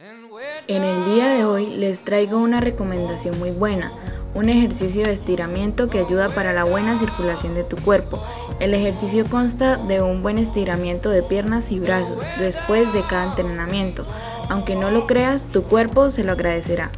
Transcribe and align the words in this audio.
En 0.00 0.82
el 0.82 1.04
día 1.04 1.28
de 1.28 1.44
hoy 1.44 1.68
les 1.68 2.02
traigo 2.02 2.38
una 2.38 2.60
recomendación 2.60 3.38
muy 3.38 3.52
buena, 3.52 3.92
un 4.34 4.48
ejercicio 4.48 5.04
de 5.04 5.12
estiramiento 5.12 5.88
que 5.88 6.00
ayuda 6.00 6.30
para 6.30 6.52
la 6.52 6.64
buena 6.64 6.98
circulación 6.98 7.54
de 7.54 7.62
tu 7.62 7.76
cuerpo. 7.76 8.20
El 8.58 8.74
ejercicio 8.74 9.24
consta 9.24 9.76
de 9.76 10.02
un 10.02 10.20
buen 10.24 10.38
estiramiento 10.38 11.10
de 11.10 11.22
piernas 11.22 11.70
y 11.70 11.78
brazos 11.78 12.24
después 12.40 12.92
de 12.92 13.04
cada 13.04 13.26
entrenamiento. 13.26 14.04
Aunque 14.48 14.74
no 14.74 14.90
lo 14.90 15.06
creas, 15.06 15.46
tu 15.46 15.62
cuerpo 15.62 16.10
se 16.10 16.24
lo 16.24 16.32
agradecerá. 16.32 16.90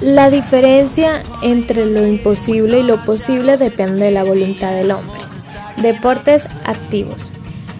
La 0.00 0.30
diferencia 0.30 1.22
entre 1.42 1.86
lo 1.86 2.04
imposible 2.04 2.80
y 2.80 2.82
lo 2.82 3.04
posible 3.04 3.56
depende 3.56 4.06
de 4.06 4.10
la 4.10 4.24
voluntad 4.24 4.72
del 4.72 4.90
hombre. 4.90 5.20
Deportes 5.82 6.44
activos. 6.66 7.30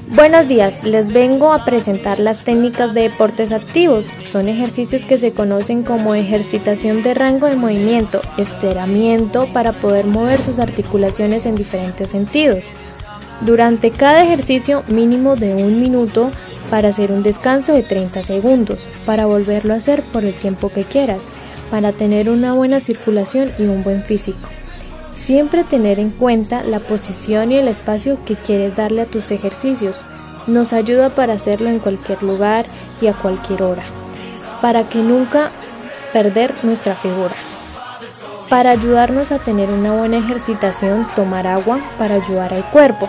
Buenos 0.09 0.49
días, 0.49 0.85
les 0.85 1.13
vengo 1.13 1.53
a 1.53 1.67
presentar 1.67 2.19
las 2.19 2.43
técnicas 2.43 2.95
de 2.95 3.03
deportes 3.03 3.53
activos. 3.53 4.07
Son 4.25 4.49
ejercicios 4.49 5.03
que 5.03 5.19
se 5.19 5.33
conocen 5.33 5.83
como 5.83 6.15
ejercitación 6.15 7.03
de 7.03 7.13
rango 7.13 7.47
de 7.47 7.57
movimiento, 7.57 8.23
estiramiento 8.39 9.47
para 9.53 9.73
poder 9.73 10.07
mover 10.07 10.41
sus 10.41 10.61
articulaciones 10.61 11.45
en 11.45 11.57
diferentes 11.57 12.09
sentidos. 12.09 12.65
Durante 13.43 13.91
cada 13.91 14.25
ejercicio 14.25 14.83
mínimo 14.89 15.37
de 15.37 15.55
un 15.55 15.79
minuto 15.79 16.31
para 16.71 16.89
hacer 16.89 17.13
un 17.13 17.23
descanso 17.23 17.75
de 17.75 17.83
30 17.83 18.23
segundos, 18.23 18.79
para 19.05 19.27
volverlo 19.27 19.75
a 19.75 19.77
hacer 19.77 20.03
por 20.05 20.25
el 20.25 20.33
tiempo 20.33 20.71
que 20.71 20.85
quieras, 20.85 21.21
para 21.71 21.93
tener 21.93 22.31
una 22.31 22.55
buena 22.55 22.81
circulación 22.81 23.53
y 23.59 23.65
un 23.65 23.85
buen 23.85 24.05
físico. 24.05 24.49
Siempre 25.31 25.63
tener 25.63 26.01
en 26.01 26.11
cuenta 26.11 26.65
la 26.65 26.81
posición 26.81 27.53
y 27.53 27.57
el 27.57 27.69
espacio 27.69 28.19
que 28.25 28.35
quieres 28.35 28.75
darle 28.75 29.03
a 29.03 29.07
tus 29.07 29.31
ejercicios. 29.31 29.95
Nos 30.49 30.73
ayuda 30.73 31.11
para 31.11 31.35
hacerlo 31.35 31.69
en 31.69 31.79
cualquier 31.79 32.21
lugar 32.25 32.65
y 33.01 33.07
a 33.07 33.13
cualquier 33.13 33.63
hora. 33.63 33.85
Para 34.61 34.89
que 34.89 34.99
nunca 34.99 35.49
perder 36.13 36.53
nuestra 36.65 36.97
figura. 36.97 37.37
Para 38.49 38.73
ayudarnos 38.73 39.31
a 39.31 39.39
tener 39.39 39.71
una 39.71 39.93
buena 39.93 40.19
ejercitación, 40.19 41.07
tomar 41.15 41.47
agua 41.47 41.79
para 41.97 42.17
ayudar 42.17 42.53
al 42.53 42.69
cuerpo. 42.73 43.09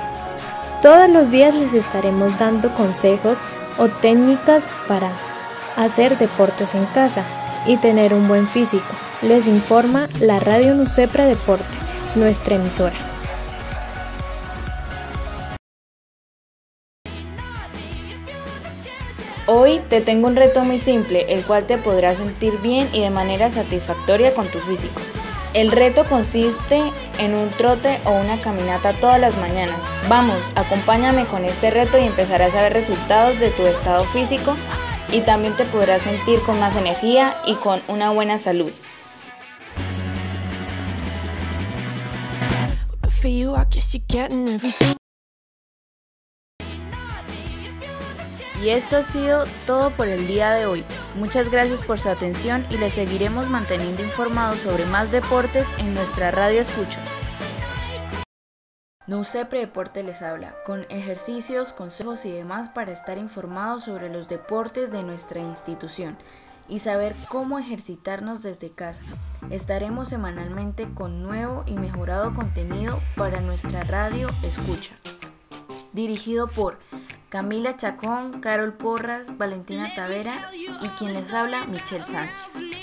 Todos 0.84 1.10
los 1.10 1.32
días 1.32 1.56
les 1.56 1.74
estaremos 1.74 2.38
dando 2.38 2.72
consejos 2.76 3.40
o 3.80 3.88
técnicas 3.88 4.68
para 4.88 5.10
hacer 5.76 6.20
deportes 6.20 6.76
en 6.76 6.86
casa 6.94 7.24
y 7.66 7.78
tener 7.78 8.14
un 8.14 8.28
buen 8.28 8.48
físico. 8.48 8.94
Les 9.24 9.48
informa 9.48 10.08
la 10.20 10.38
Radio 10.38 10.76
Nucepra 10.76 11.26
Deporte 11.26 11.81
nuestra 12.16 12.56
emisora. 12.56 12.96
Hoy 19.48 19.80
te 19.90 20.02
tengo 20.02 20.28
un 20.28 20.36
reto 20.36 20.64
muy 20.64 20.78
simple, 20.78 21.26
el 21.30 21.44
cual 21.44 21.66
te 21.66 21.78
podrá 21.78 22.14
sentir 22.16 22.58
bien 22.60 22.88
y 22.94 23.02
de 23.02 23.10
manera 23.10 23.50
satisfactoria 23.50 24.34
con 24.34 24.48
tu 24.48 24.60
físico. 24.60 25.02
El 25.54 25.72
reto 25.72 26.06
consiste 26.06 26.82
en 27.20 27.36
un 27.36 27.50
trote 27.50 28.00
o 28.06 28.12
una 28.12 28.42
caminata 28.42 28.94
todas 28.94 29.20
las 29.20 29.38
mañanas. 29.38 29.84
Vamos, 30.08 30.40
acompáñame 30.56 31.26
con 31.26 31.44
este 31.44 31.70
reto 31.70 31.98
y 31.98 32.06
empezarás 32.06 32.56
a 32.56 32.62
ver 32.62 32.74
resultados 32.74 33.40
de 33.40 33.50
tu 33.50 33.66
estado 33.66 34.06
físico 34.06 34.56
y 35.12 35.22
también 35.22 35.56
te 35.58 35.66
podrás 35.66 36.04
sentir 36.04 36.40
con 36.42 36.60
más 36.60 36.78
energía 36.78 37.36
y 37.46 37.56
con 37.56 37.82
una 37.90 38.12
buena 38.12 38.38
salud. 38.38 38.72
Y 48.64 48.70
esto 48.70 48.98
ha 48.98 49.04
sido 49.04 49.46
todo 49.68 49.92
por 49.92 50.08
el 50.08 50.26
día 50.26 50.52
de 50.52 50.66
hoy. 50.66 50.84
Muchas 51.16 51.50
gracias 51.50 51.84
por 51.84 52.00
su 52.00 52.10
atención 52.10 52.66
y 52.72 52.78
les 52.78 52.94
seguiremos 52.94 53.48
manteniendo 53.48 54.02
informados 54.02 54.62
sobre 54.62 54.86
más 54.86 55.12
deportes 55.12 55.68
en 55.78 55.94
nuestra 55.94 56.32
radio 56.32 56.62
escucha. 56.62 57.00
No 59.06 59.24
Deporte 59.24 60.02
les 60.02 60.24
habla, 60.24 60.56
con 60.66 60.86
ejercicios, 60.90 61.74
consejos 61.74 62.26
y 62.26 62.32
demás 62.32 62.70
para 62.70 62.92
estar 62.92 63.20
informados 63.20 63.84
sobre 63.84 64.10
los 64.10 64.30
deportes 64.30 64.92
de 64.92 65.04
nuestra 65.04 65.42
institución 65.42 66.18
y 66.72 66.80
saber 66.80 67.16
cómo 67.28 67.60
ejercitarnos 67.60 68.42
desde 68.42 68.72
casa. 68.72 69.04
Estaremos 69.50 70.08
semanalmente 70.08 70.88
con 70.94 71.22
nuevo 71.22 71.64
y 71.68 71.74
mejorado 71.74 72.34
contenido 72.34 73.00
para 73.18 73.42
nuestra 73.42 73.84
radio 73.84 74.30
Escucha. 74.42 74.96
Dirigido 75.92 76.48
por 76.48 76.80
Camila 77.28 77.76
Chacón, 77.76 78.40
Carol 78.40 78.74
Porras, 78.74 79.38
Valentina 79.38 79.94
Tavera 79.94 80.50
y 80.82 80.88
quien 80.98 81.12
les 81.12 81.34
habla, 81.34 81.66
Michelle 81.66 82.08
Sánchez. 82.08 82.81